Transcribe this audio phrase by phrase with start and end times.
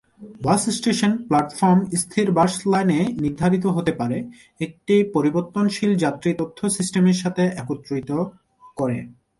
[0.41, 4.17] বাস station platform স্থির bus লাইনে নির্ধারিত হতে পারে,
[4.59, 8.11] একটি পরিবর্তনশীল যাত্রী তথ্য সিস্টেমের সাথে একত্রিত
[8.77, 8.97] করে।